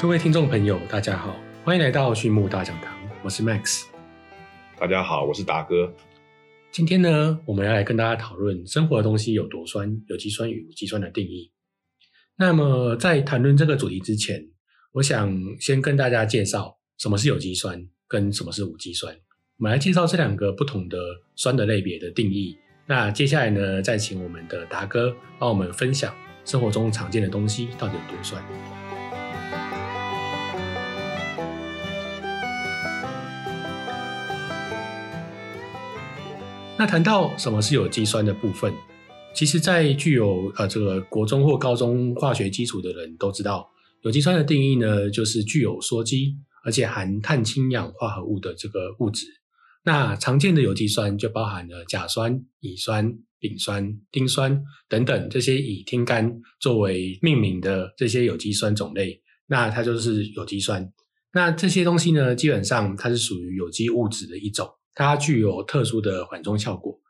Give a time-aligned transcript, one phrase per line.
[0.00, 1.34] 各位听众朋友，大家好，
[1.64, 3.97] 欢迎来到畜牧大讲堂，我是 Max。
[4.80, 5.92] 大家好，我是达哥。
[6.70, 11.50] 今天呢，我们要来跟大家讨论生活的东西有多酸，有机酸与无机酸的定义。
[12.36, 14.40] 那么，在谈论这个主题之前，
[14.92, 19.12] 我想先跟大家介绍什么是有机酸，跟什么是无机酸。
[19.58, 20.96] 我们来介绍这两个不同的
[21.34, 22.56] 酸的类别的定义。
[22.86, 26.14] 那接下来呢，再请我们的达哥帮我们分享
[26.44, 28.40] 生活中常见的东西到底有多酸。
[36.78, 38.72] 那谈到什么是有机酸的部分，
[39.34, 43.68] 其实，在具有呃这个国中或高中化学基础的人都知道，
[44.02, 49.26] 有机酸的定义呢，就是具有羧基而且含碳氢氧化合物的这个物质。
[49.82, 60.92] 那常见的有机酸就包含了甲酸、乙酸、丙酸、丁酸等等这些以天干作为命名的这些有机酸种类，那它就是有机酸。
[61.32, 64.68] 那这些东西呢，基本上它是属于有机物质的一种。
[64.98, 67.00] 它具有特殊的缓冲效果，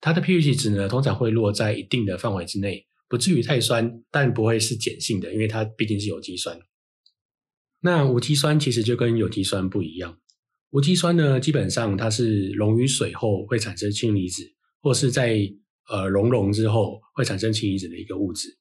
[0.00, 6.56] 它的 pH 值呢通常会落在一定的范围之内，不至于太酸，但不会是碱性的，因为它毕竟是有机酸。
[7.80, 10.20] 那无机酸其实就跟有机酸不一样，
[10.70, 14.44] 无机酸呢基本上它是溶于水后会产生氢离子，
[14.80, 15.52] 或是在
[15.88, 18.56] 呃熔融之后会产生氢离子的一个物质。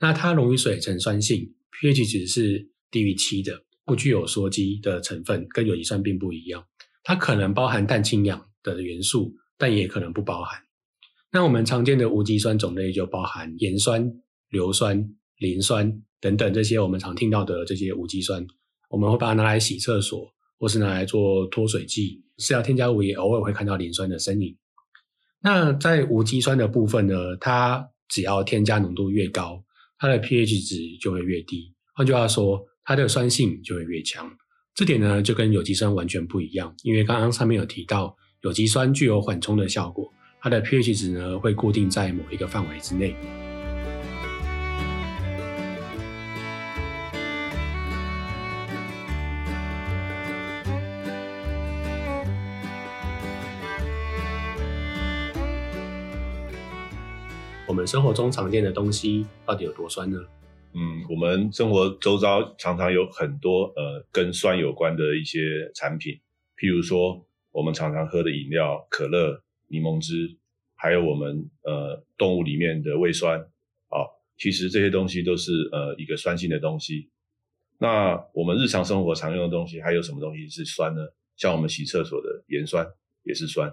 [0.00, 6.66] 那它溶于水呈酸性，pH 值是低于七的，不具有羧基的成分，跟有机酸并不一样。
[7.04, 10.58] 它可能包含氮氢氧的元素，但也可能不包含。
[11.30, 14.10] 那我们常见的无机酸种类就包含盐酸、
[14.48, 18.46] 硫酸、磷酸等等这些我们常听到的这些无机酸。
[18.88, 22.24] 我们会把它拿来洗厕所，或是拿来做脱水剂。
[22.38, 24.56] 饲料添加物也偶尔会看到磷酸的身影。
[25.40, 29.62] 那在无机酸的部分呢，它只要添加浓度越高，
[29.98, 31.74] 它的 pH 值就会越低。
[31.94, 34.30] 换句话说，它的酸性就会越强。
[34.76, 43.14] 这点呢，就跟有机酸完全不一样，因为刚刚上面有提到，有机酸具有缓冲的效果，它的 pH 值呢会固定在某一个范围之内。
[57.68, 60.18] 我们生活中常见的东西到底有多酸呢？
[60.76, 66.18] 嗯，我们生活周遭常常有很多呃跟酸有关的一些产品，
[66.56, 70.36] 譬如说我们常常喝的饮料，可乐、柠檬汁，
[70.74, 73.38] 还有我们呃动物里面的胃酸，
[73.88, 74.02] 啊，
[74.36, 77.08] 其实这些东西都是呃一个酸性的东西。
[77.78, 81.02] 那我们日常生活常用的东西，还有什么东西是酸呢？
[81.36, 82.84] 像我们洗厕所的盐酸
[83.22, 83.72] 也是酸。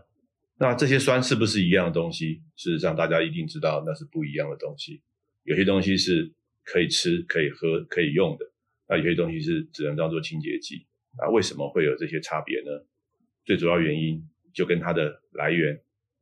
[0.60, 2.44] 那这些酸是不是一样的东西？
[2.56, 5.02] 事实上，大家一定知道那是不一样的东西。
[5.46, 6.32] 有些东西是。
[6.64, 8.46] 可以吃、可以喝、可以用的，
[8.88, 10.88] 那有些东西是只能当做清洁剂。
[11.18, 12.72] 那为什么会有这些差别呢？
[13.44, 14.22] 最主要原因
[14.54, 15.78] 就跟它的来源，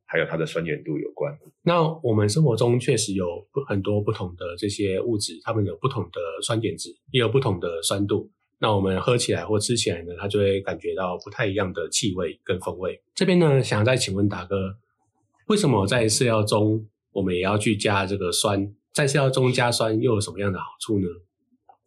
[0.06, 1.32] 还有它的酸碱度有关。
[1.62, 8.32] 那我们生活中确实有很多不同的这些物质，它们有不同的酸碱值，也有不同的酸度。
[8.58, 13.00] 那我们喝起来或吃起来呢，它就会感觉到不太一样的气味跟风味。
[13.14, 14.76] 这边呢，想再请问达哥，
[15.46, 18.74] 为什么在饲料中我们也要去加这个酸？
[18.92, 21.06] 在饲料中加酸又有什么样的好处呢？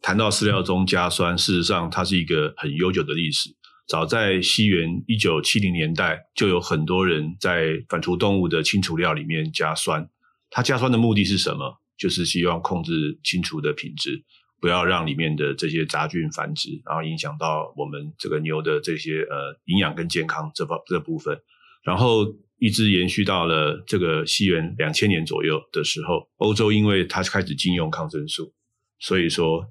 [0.01, 3.49] 谈到饲料中加酸，事实上它是一个很悠久的历史。
[3.87, 10.09] 早在西元一九七零年代，就有很多人在反刍动物的清除料里面加酸。
[10.49, 11.81] 它加酸的目的是什么？
[11.97, 14.23] 就是希望控制清除的品质，
[14.61, 21.37] 不要让里面的这些杂菌繁殖，然后影响到我们这个牛的这些呃营养跟健康这方这部分。
[21.83, 22.33] 然后。
[22.63, 28.53] 一直延续到了这个西元两千年左右的时候，欧洲因为它开始禁用抗生素，
[28.99, 29.67] 所以说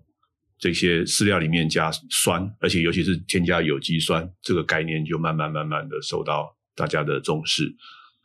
[0.58, 7.74] 这些饲料里面加酸，而且尤其是添加有机酸，这个概念就慢慢慢慢的受到大家的重视。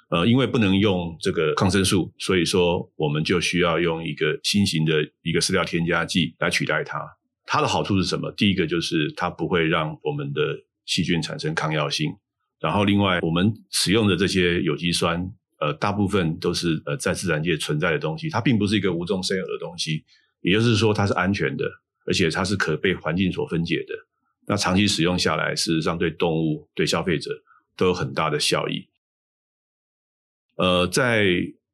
[0.09, 6.99] 呃，因为不能用这个抗生素，所以说我们就需要用一个新型的一个饲料添加剂来取代它。
[7.45, 8.29] 它的好处是什么？
[8.33, 10.41] 第一个就是它不会让我们的
[10.85, 12.11] 细菌产生抗药性。
[12.59, 15.23] 然后，另外我们使用的这些有机酸，
[15.59, 20.03] 呃，大部分都是呃在自然界存在的东西，它并不是一个无中生有的东西。
[20.41, 21.65] 也就是说，它是安全的，
[22.05, 23.93] 而且它是可被环境所分解的。
[24.47, 27.31] 那长期使用下来，事实上对动物、对消费者
[27.75, 28.87] 都有很大的效益。
[30.55, 31.25] 呃，在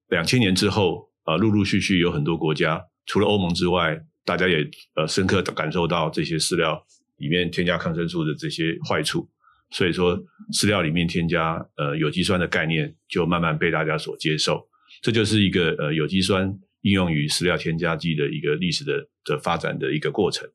[0.09, 6.83] 两千年之后，啊，陆陆续续有很多国家，除了欧盟之外，大家也呃深刻的感受到这些饲料
[7.18, 9.29] 里面添加抗生素的这些坏处，
[9.73, 10.17] 所以说
[10.53, 14.69] 饲料里面添加呃有机酸的概念就慢慢被大家所接受，
[15.01, 16.47] 这就是一个呃有机酸
[16.81, 20.47] 应用于饲料添加剂的一个历史的的发展的一个过程。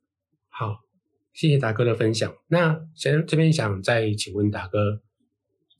[0.49, 0.85] 好，
[1.35, 2.32] 谢谢达哥的分享。
[2.47, 5.03] 那先这边想再请问达哥。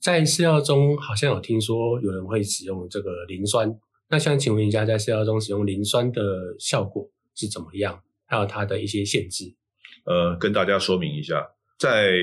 [0.01, 3.73] 在饲料中好像有听说有人会使用这个磷酸，
[4.09, 8.01] 那想请问一下，在饲料中使用磷酸的效果是怎么样？
[8.25, 9.53] 还有它的一些限制？
[10.05, 11.45] 呃，跟大家说明一下，
[11.77, 12.13] 在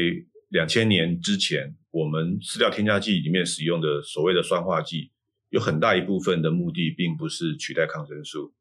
[0.48, 5.10] 两千年之前，我们饲料添加剂里面使用的所谓的酸化剂，
[5.50, 8.52] 有很大一部分的目的并不是取代抗生素，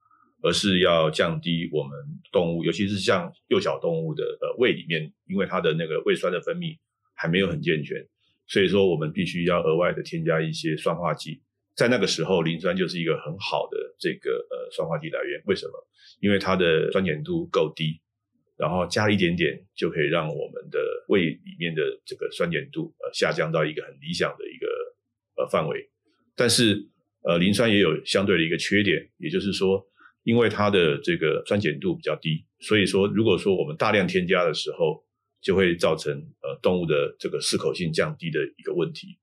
[0.41, 1.91] 而是要降低我们
[2.31, 6.77] 动物，尤其是像幼小动物的呃胃里面，因为它的那个胃酸的分泌
[7.13, 7.97] 还没有很健全。
[8.47, 11.41] 所以说，我们必须要额外的添加一些酸化剂。
[11.75, 15.41] 在那个时候，磷酸就是一个很好的这个呃酸化剂来源。
[15.45, 15.73] 为什么？
[16.19, 17.99] 因为它的酸碱度够低，
[18.57, 20.79] 然后加一点点就可以让我们的
[21.09, 24.67] 胃里面的这个酸碱度呃下降到一个很理想的一个
[25.37, 25.89] 呃范围。
[26.35, 26.87] 但是
[27.23, 29.85] 呃磷酸也有相对的一个缺点，也就是说，
[30.23, 35.03] 因为它的这个酸碱度比较低，所以说如果说我们大量添加的时候，
[35.41, 36.11] 就会造成
[36.41, 39.17] 呃动物的这个适口性降低的一个问题，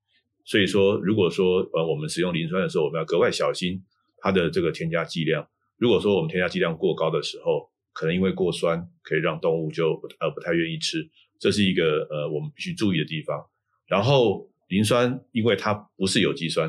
[0.45, 3.83] 所以说如果说呃我们使用磷酸的时候，我们要格外小心
[4.19, 5.49] 它的这个添加剂量。
[5.79, 11.09] 如果说我们添加剂量过高的时候，可能因为过酸可以让动物就不呃不太愿意吃，
[11.39, 13.45] 这是一个呃我们必须注意的地方。
[13.87, 16.69] 然后磷酸因为它不是有机酸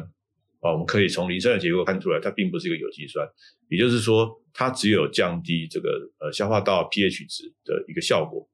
[0.59, 3.27] 啊，我们可以从磷酸的结构看出来，它并不是一个有机酸，
[3.69, 8.47] 也就是说它只有降低这个呃消化道 pH 值的一个效果。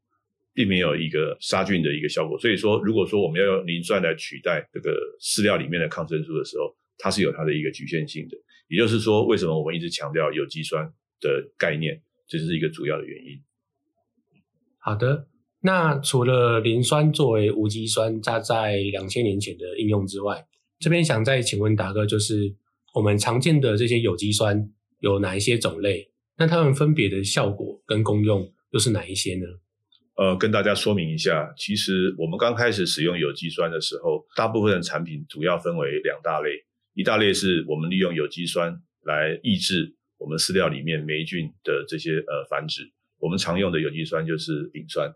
[0.52, 4.92] 并没有一个杀菌的一个效果，所以说，如果说我们要用磷酸来取代这个
[5.22, 8.36] 饲料里面的抗生素的时候，它是有它的一个局限性的。
[8.68, 10.86] 也就是说，为什么我们一直强调有机酸
[11.22, 13.42] 的概念，这是一个主要的原因。
[14.78, 15.28] 好的，
[15.62, 20.46] 那除了磷酸作为无机酸，它在两千年前的应用之外，
[20.80, 22.56] 这边想再请问达哥，就是
[22.94, 26.10] 我们常见的这些有机酸有哪一些种类？
[26.38, 29.46] 那它们分别的效果跟功用又是哪一些呢？
[30.16, 36.50] 呃，跟大家说明一下，其实我们刚开始使用有机酸的时候，大部分的产品主要分为两大类，
[36.94, 45.12] 一大类是我们利用有机酸来抑制我们饲料里面霉菌的这些呃繁殖，我们常用的有机酸就是丙酸。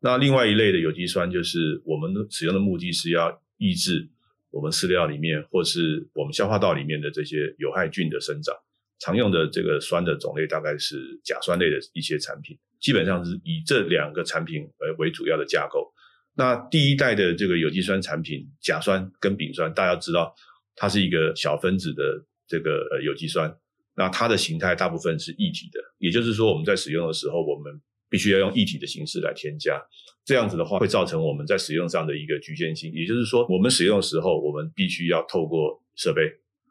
[0.00, 4.08] 那另外一类的有机酸就是我们使用的目的是要抑制
[4.50, 8.54] 我们饲料里面或是我们消化道里面的这些有害菌的生长。
[9.00, 12.56] 常用的这个酸的种类大概是甲酸类的一些产品。
[12.80, 15.90] 基本上是以这两个产品为为主要的架构。
[16.36, 20.34] 那第一代的这个有机酸产品，甲酸跟丙酸，大家知道
[20.76, 23.50] 它是一个小分子的这个呃有机酸。
[23.96, 29.80] 那它的形态大部分是液体的，也就是说我们在使用的时候，我们必须要用液体的形式来添加。
[30.24, 32.92] 这样子的话，会造成我们在使用上的一个局限性。
[32.92, 36.22] 也就是说，我们使用的时候，我们必须要透过设备，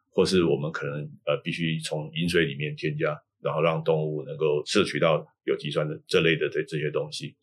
[0.10, 3.16] 或是我们可能呃必须从饮水里面添加。
[3.44, 7.36] 然后让动物能够摄取到有机酸的这类的这这些东西，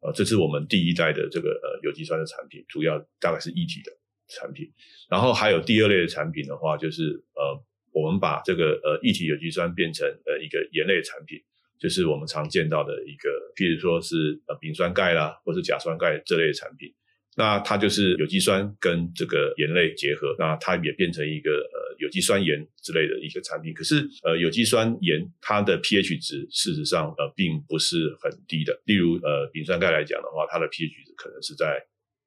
[0.00, 3.92] 呃，这是我们第一代的这个呃有机酸的产品，主要大概是一体的
[4.28, 4.72] 产品。
[5.10, 11.38] 然后还有第二类的产品的话，就是呃，我们把这个呃一体有机酸变成呃一个盐类产品，
[11.78, 16.92] 就是我们常见到的一个，譬如说是呃丙酸钙啦，或是甲酸钙这类的产品。
[17.36, 23.72] 那它就是有机酸跟这个盐类结合，那它也变成一个呃有机酸盐之类的一个产品。
[23.72, 28.78] 可是呃有机酸盐它的 pH 值事实上呃并不是很低的。
[28.84, 31.80] 例如呃丙酸钙来讲的话，它的 pH 值可能是在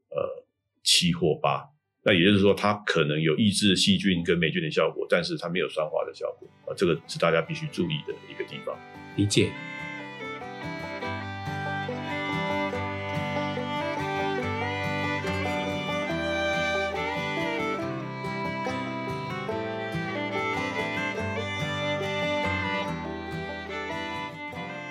[0.09, 0.45] 呃
[0.83, 1.72] 七或八。
[2.05, 6.47] 那也就是说它可能有抑制细菌跟霉菌的效果，但是它没有酸化的效果。
[6.65, 8.77] 啊，这个是大家必须注意的一个地方。
[9.15, 9.49] 理解。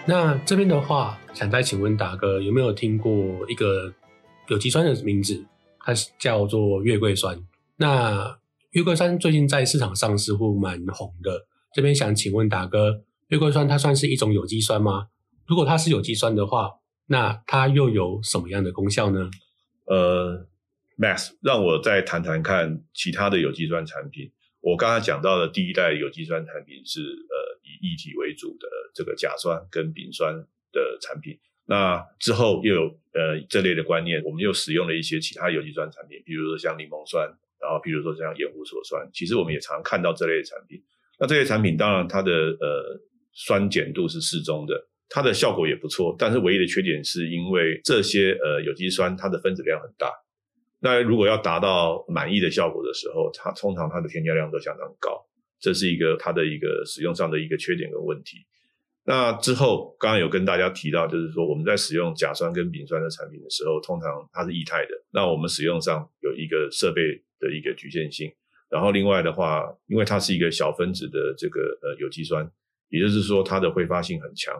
[0.05, 3.15] 那这边的话，想再请问达哥，有没有听过
[3.49, 3.93] 一个
[4.49, 5.45] 有机酸的名字？
[5.85, 7.39] 它是叫做月桂酸。
[7.77, 8.39] 那
[8.71, 11.47] 月桂酸最近在市场上似乎蛮红的。
[11.75, 15.09] 这边想请问达哥，月桂酸它算是一种有机酸吗？
[15.47, 16.71] 如果它是有机酸的话，
[17.07, 19.31] 那它又有什么样的功效呢？
[19.87, 20.47] 呃
[20.97, 24.31] ，Max，让我再谈谈看其他的有机酸产品。
[24.61, 30.33] 我刚才讲到的第一代有机酸产品是呃以液体为主的这个甲酸跟丙酸
[30.73, 31.37] 的产品。
[31.73, 32.83] 那之后又有
[33.15, 37.27] 呃这类的观念，我们又使用了一些其他有机酸产品，比如说像柠檬酸，
[37.59, 40.79] 然后比如说像盐湖所酸，其实我们也常看到这类的产品。
[41.19, 43.01] 那这些产品当然它的呃
[43.33, 44.75] 酸碱度是适中的，
[45.09, 50.13] 它的效果也不错，但是唯一的缺点是因为这些呃有机酸它的分子量很大，
[50.81, 55.25] 那如果要达到满意的效果的时候，它通常它的添加量都相当高，
[55.59, 58.45] 这是一个它的一个使用上的一个缺点跟问题。
[59.05, 67.03] 那之后刚刚有跟大家提到，就是说我们在使用甲酸跟丙酸的产品的时候，通常它是液态的，那我们使用上有一个设备
[67.41, 68.33] 的一个局限性。
[68.71, 72.49] 然后另外的话，因为它是一个小分子的这个呃有机酸，
[72.89, 74.55] 也就是说它的挥发性很强。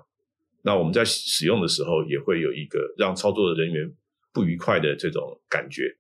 [0.63, 3.91] 那我们在使用的时候也会有一个让操作的人员
[4.33, 5.97] 不愉快的这种感觉。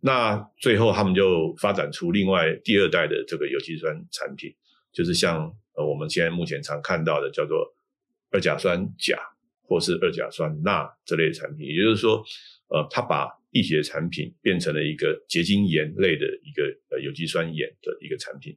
[0.00, 4.54] 那最后他们就发展出另外第二代的这个有机酸产品，
[4.92, 7.72] 就是像呃我们现在目前常看到的叫做
[8.30, 9.16] 二甲酸钾
[9.62, 12.24] 或是二甲酸钠这类产品，也就是说，
[12.68, 18.56] 呃，它把一体的产品变成了一个结晶盐类的一个呃有机酸盐的一个产品。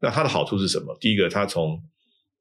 [0.00, 0.96] 那它的好处是什么？
[1.00, 1.80] 第一个，它从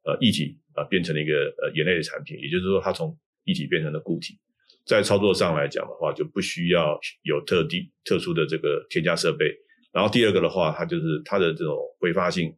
[0.03, 4.39] 呃液体啊变成了一个呃盐类的产品，也就是说，它从液体变成了固体。
[4.84, 9.56] 在操作上来讲的话，就不需要有特地特殊的这个添加设备。
[9.91, 12.51] 然后第二个的话，它就是它的这种挥发性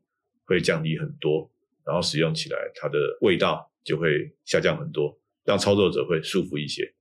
[0.45, 1.51] 会降低很多，
[1.85, 6.93] 然后使用起来它的味道就会下降很多，让操作者会舒服一些。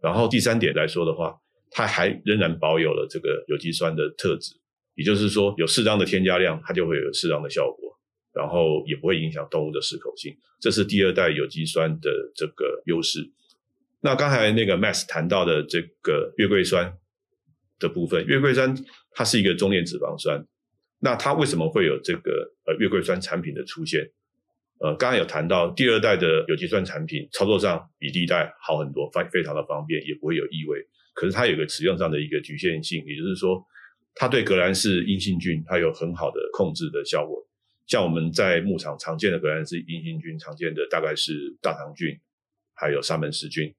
[0.00, 1.40] 然后第三点来说的话。
[1.72, 4.56] 它还仍然保有了这个有机酸的特质，
[4.96, 7.96] 也就是说，有适当的添加量，它就会有适当的效果，
[8.32, 10.36] 然后也不会影响动物的适口性。
[10.58, 13.20] 这是第二代有机酸的这个优势。
[14.00, 16.92] 那刚才那个 Max 谈到的这个月桂酸
[17.78, 18.76] 的部分，月桂酸
[19.12, 20.44] 它是一个中链脂肪酸，
[21.00, 24.08] 那它为什么会有这个呃月桂酸产品的出现？
[24.78, 30.78] 呃，刚刚有谈到第二代的有机酸产品操作上比第一代好很多，非非常的方便，也不会有异味。
[31.12, 33.62] 可是它有个使用上的一个局限性，也就是说，
[34.14, 37.46] 它对革兰氏阴性菌它有很好的控制的效果。
[37.86, 42.18] 像我们在牧场常见的革兰氏阴性菌，常见的大概是大肠菌，
[42.72, 43.74] 还有沙门氏菌，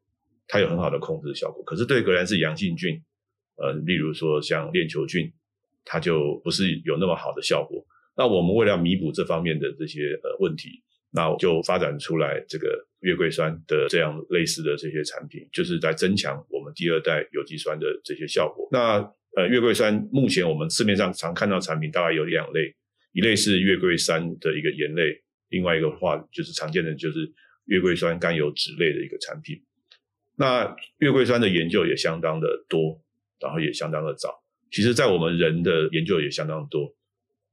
[0.47, 1.63] 它有很好的控制效果。
[1.63, 3.01] 可是对革兰氏阳性菌，
[3.55, 5.33] 呃，例如说像链球菌，
[5.85, 7.85] 它就不是有那么好的效果。
[8.15, 10.83] 那我们为了弥补这方面的这些呃问题。
[11.13, 18.65] 那就发展出来这个月桂酸的这样类似的这些产品，就是在增强我们第二代有机酸的这些效果。
[18.71, 18.99] 那
[19.35, 22.73] 呃，月桂酸目前我们市面上常看到产品大概有两类，
[23.11, 27.29] 一类是月桂酸的一个盐类，另外一个话就是常见的就是
[27.65, 29.61] 月桂酸甘油酯类的一个产品。
[30.37, 33.03] 那月桂酸的研究也相当的多，
[33.41, 34.40] 然后也相当的早。
[34.71, 36.95] 其实，在我们人的研究也相当多。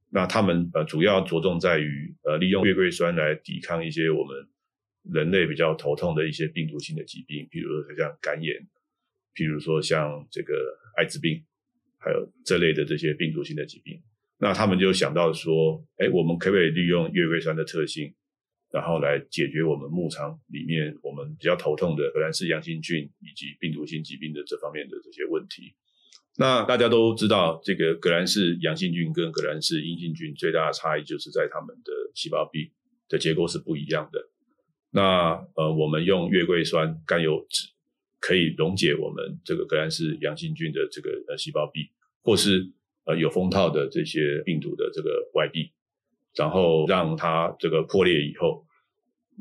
[0.09, 4.47] 那他们呃主要着重在于呃利用月桂酸来抵抗一些我们
[5.13, 8.55] 人类比较头痛的一些病毒性的疾病，比如说像肝炎，
[9.35, 10.53] 譬如说像这个
[10.95, 11.43] 艾滋病，
[11.99, 14.01] 还有这类的这些病毒性的疾病。
[14.39, 18.15] 那他们就想到说，哎，我们可不可以利用月桂酸的特性，
[18.71, 25.75] 然后来解决我们牧场里面我们比较头痛的荷兰氏阳性菌以及病毒性疾病的这方面的这些问题。
[26.41, 32.71] 那大家都知道，这个革兰氏阳性菌跟革兰氏阴性菌最大的差异就是在它们的细胞壁
[33.09, 34.21] 的结构是不一样的。
[34.91, 37.71] 那呃，我们用月桂酸甘油酯
[38.21, 41.91] 可以溶解我们这个革兰氏阳性菌的这个呃细胞壁，
[42.23, 42.71] 或是
[43.03, 45.73] 呃有封套的这些病毒的这个外壁，
[46.35, 48.65] 然后让它这个破裂以后，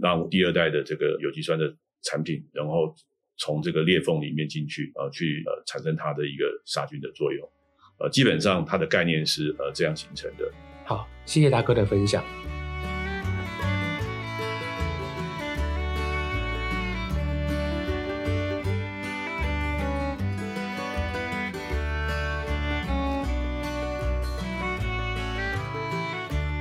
[0.03, 2.93] 让第二代的这个有机酸的产品，然后。
[3.39, 7.49] 从这个裂缝里面进去，呃，去呃产生它的一个杀菌的作用，
[7.99, 10.51] 呃，基本上它的概念是呃这样形成的。
[10.85, 12.25] 好，谢谢大哥的分享。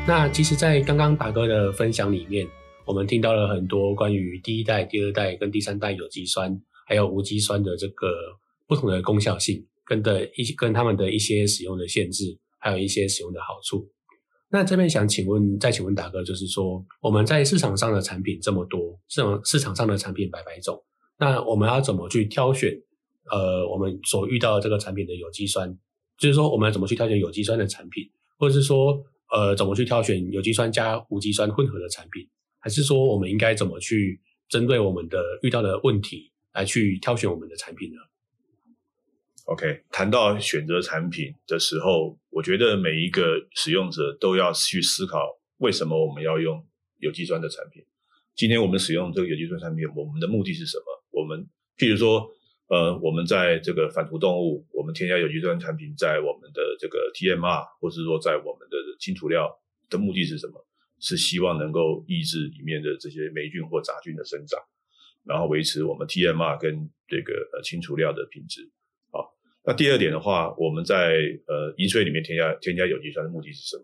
[0.07, 2.47] 那其实，在刚刚大哥的分享里面。
[2.85, 6.57] 我们听到了很多关于第一代、第二代跟第三代有机酸，
[6.87, 8.07] 还有无机酸的这个
[8.65, 13.87] 不同的功效性，跟的一跟他们的一些使用的限制，还有一些使用的好处。
[14.49, 20.81] 那这边想请问，再请问大哥，就是说我们在市场上的产品这么多，市场市场上的产品百百种，
[21.19, 22.71] 那我们要怎么去挑选？
[23.29, 25.77] 呃，我们所遇到的这个产品的有机酸，
[26.17, 28.97] 就是说我们要怎么去挑选有机酸的产品，或者是说
[29.33, 32.25] 呃，怎么去挑选有机酸加无机酸混合的产品？
[32.59, 37.97] 还是说，我们应该怎么去针对我们的遇到的问题来去挑选我们的产品呢
[39.45, 46.65] ？OK，谈到选择产品的时候，我觉得每一个使用者都要去思考，为什么我们要用
[46.97, 47.85] 有机酸的产品？
[48.35, 50.85] 今天我们使用这个有机酸产品，我们的目的是什么？
[51.11, 51.47] 我们
[51.77, 52.27] 譬如说，
[52.69, 59.47] 呃，我们在这个反刍动物，我们添加有机酸产品在我们的这个 TMR，或是说在我们的清除料
[59.91, 60.65] 的目的是什么？
[60.99, 64.59] 是希望能够抑制里面的这些霉菌或杂菌的生长，
[65.27, 68.69] 然后维持我们 TMR 跟这个呃清除料的品质。
[69.11, 69.33] 好，
[69.65, 71.17] 那第二点的话，我们在
[71.47, 73.83] 呃饮水里面添加添加有机酸的目的是什么？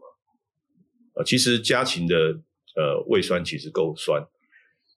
[1.16, 2.16] 呃，其实家禽的
[2.76, 4.26] 呃胃酸其实够酸，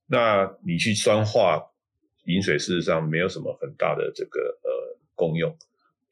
[0.06, 1.62] 那你去酸化
[2.26, 5.56] 饮水，事实上没有什么很大的这个呃功用。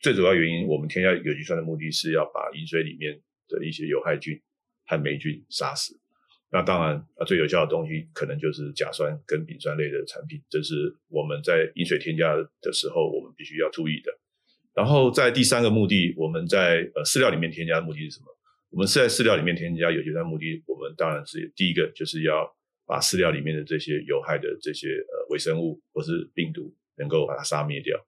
[0.00, 4.40] 最主要原因，我们添加有机酸的目的是要把饮水里面的一些有害菌。
[4.86, 5.98] 和霉菌杀死，
[6.54, 12.32] 那当然啊，最有效的东西可能就是甲酸跟丙酸类的产品，这是我们在饮水添加
[12.62, 14.12] 的时候我们必须要注意的。
[14.72, 18.26] 然后在第三个目的，我们在呃饲料里面添加的目的是什么？
[18.70, 22.48] 我们是在饲料里面添加有机酸目的，我们当然是第一个就是要
[22.86, 27.98] 把饲料里面的这些有害的这些呃微生物或是病毒能够把它杀灭掉。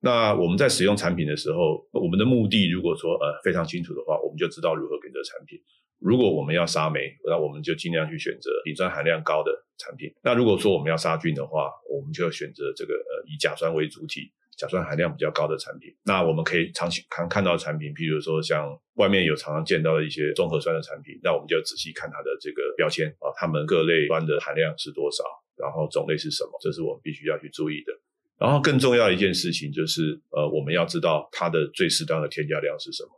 [0.00, 5.58] 那我们在使用产品的时候，我们的目的如果说呃非常清楚的话，我们就知道如何给这产品。
[5.98, 10.08] 如果我们要杀霉，那我们就尽量去选择丙酸含量高的产品。
[10.22, 15.92] 那如果说我们要杀菌的话，我们就要选择这个呃以甲酸为主体、甲酸含量比较高的产品。
[16.04, 25.24] 那我们可以常常看到产品，譬如说像外面有常常见到的一些综合酸的产品，那我们就要仔细看它的这个标签啊，它们各类酸的含量是多少，
[25.56, 27.92] 然后种类是什么，这是我们必须要去注意的。
[28.38, 33.10] 然后更重要的一件事情就是，呃，我们要知道它的最适当的添加量是什么。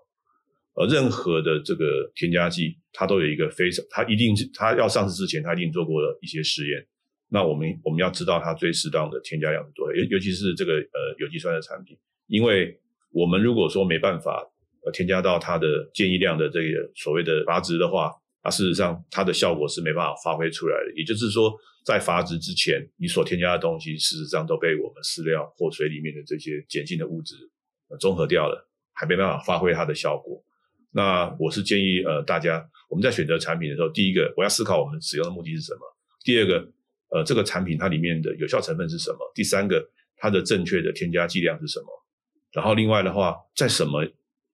[0.74, 6.86] 呃，任何的这个添加剂，它都有一个非常，它一定是它要上市之前，它一定做过了一些实验。
[7.28, 14.48] 那我们我们要知道它最适当的添加量是多少，尤尤其是这个呃有机酸的产品，因为我们如果说没办法
[14.86, 18.10] 呃添加到它的建议量的这个所谓的阀值的话，
[18.42, 20.92] 那事实上它的效果是没办法发挥出来的。
[20.96, 21.54] 也就是说，
[21.84, 27.34] 在阀值之前，你所添加的东西，事实上都被我们饲料或水里面的这些碱性的物质
[27.98, 30.42] 综合掉了，还没办法发挥它的效果。
[30.92, 35.80] 那我是建议，呃，大家我们在选择产品的时候，第一个我要思考我们使用的目的是什么；
[36.24, 36.68] 第二个，
[37.10, 41.86] 呃，这个产品它里面的有效成分是什么；第三个，它的正确的添加剂量是什么。
[42.52, 44.04] 然后另外的话，在什么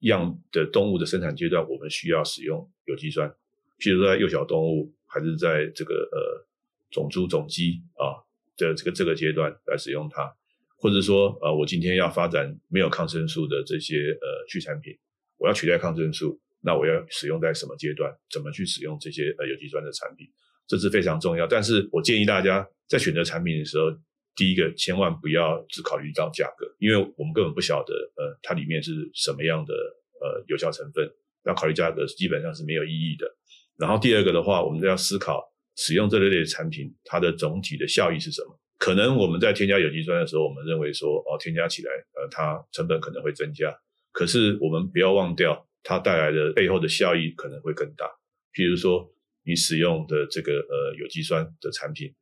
[0.00, 3.34] 样的动物的生产阶段，我们需要使用有机酸？
[3.78, 6.46] 譬如说在幼小动物，还是在这个呃
[6.90, 8.16] 种猪、种鸡啊
[8.56, 10.30] 的这个这个阶段来使用它，
[10.78, 14.96] 或者说呃我今天要发展没有抗生素的这些呃畜产品。
[15.38, 18.10] 我要取代抗生素，那我要使用在什么阶段？
[18.30, 20.26] 怎么去使用这些呃有机酸的产品？
[20.66, 21.46] 这是非常重要。
[21.46, 23.90] 但是我建议大家在选择产品的时候，
[24.34, 31.06] 第一个千万不要只考虑到价格，因为我们根本不晓得呃它里面是什么样的呃有效成分，
[31.44, 33.35] 那考虑价格基本上是没有意义的。
[33.78, 35.42] 然后第二个的话，我们就要思考
[35.76, 38.58] 使用这类类的产品，它的总体的效益是什么？
[38.78, 43.74] 可能我们在添加有机酸的时候，我们认为说哦，添加起来呃它成本可能会增加。
[44.12, 48.06] 可是我们不要忘掉，它带来的背后的效益可能会更大。
[48.54, 49.10] 譬如说，
[49.44, 52.14] 你使用的这个呃有机酸的产品，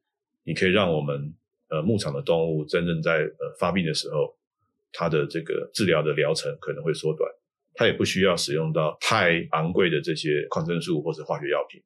[0.45, 1.35] 你可以让我们
[1.71, 4.37] 呃牧场的动物真正在呃发病的时候，
[4.93, 7.31] 它的这个治疗的疗程可能会缩短，
[7.75, 11.83] 它也不需要使用到太昂贵的这些抗生素或者化学药品，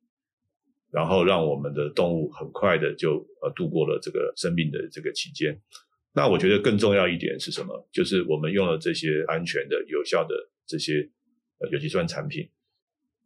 [0.91, 5.61] 然后让我们的动物很快的就呃度过了这个生病的这个期间。
[6.13, 7.89] 那我觉得更重要一点是什么？
[7.93, 10.35] 就是我们用了这些安全的、有效的
[10.67, 11.09] 这些
[11.59, 12.49] 呃有机酸产品，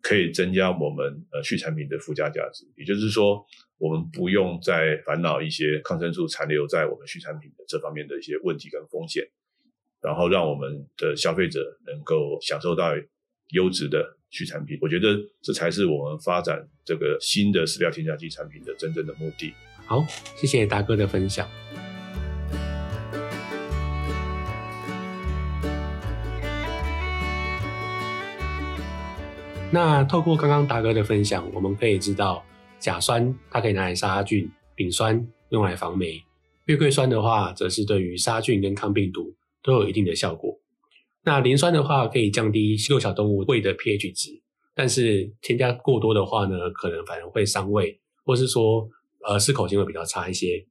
[0.03, 2.67] 可以增加我们呃畜产品的附加价值。
[2.77, 3.45] 也就是说，
[3.79, 9.25] 我们不用再烦恼一些抗生素残留在我们畜产品的这方面的一些问题跟风险，
[10.03, 12.91] 然后让我们的消费者能够享受到
[13.53, 14.77] 优质的畜产品。
[14.81, 19.55] 我觉得这才是我们发展这个新的饲料添加剂产品的真正的目的。
[19.87, 20.05] 好，
[20.37, 21.49] 谢谢达哥的分享。
[29.75, 32.45] 那透过刚刚达哥的分享，我们可以知道，
[32.79, 36.23] 甲酸它可以拿来杀菌，丙酸用来防霉，
[36.67, 40.59] 月桂酸的话，则是对于杀菌跟抗病毒都有一定的效果。
[41.25, 44.43] 那磷酸的话，可以降低幼小动物胃的 pH 值，
[44.75, 48.89] 但是添加过多的话呢，可能反而会伤胃，或是说，
[49.27, 50.67] 呃，适口性会比较差一些。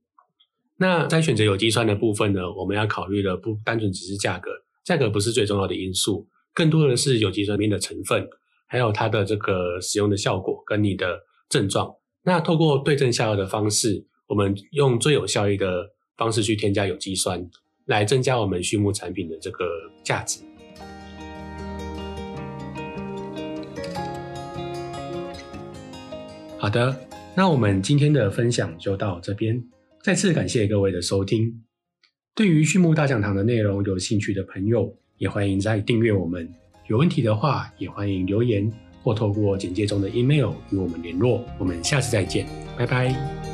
[0.78, 4.52] 那在选择有机酸的部分呢，我们要考虑的不单纯只是价格，
[4.84, 8.28] 价格不是最重要的因素，更多的是有机酸里面的成分。
[8.68, 17.46] 还有它的这个使用的效果跟你的症状，那透过对症下药的方式，我们用最有效益的方式去添加有机酸，
[17.92, 19.66] 来增加我们畜牧产品的这个
[20.02, 20.40] 价值。
[26.58, 26.96] 好的，
[27.36, 29.62] 那我们今天的分享就到这边。
[30.02, 31.64] 再次感谢各位的收听。
[32.34, 36.50] 对于畜牧大讲堂的内容有兴趣的朋友，也欢迎再订阅我们。
[36.88, 38.72] 有问题的话，也欢迎留言
[39.04, 41.44] 或透过简介中的 email 与我们联络。
[41.60, 43.51] 我们下次再见，拜拜。